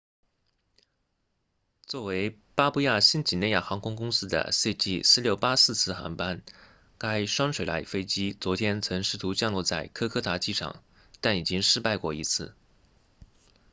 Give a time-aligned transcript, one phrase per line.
[1.85, 6.41] 作为巴布亚新几内亚航空公司的 cg4684 次航班
[6.97, 10.81] 该双水獭飞机昨天曾试图降落在科科达机场
[11.19, 12.55] 但已经失败过一次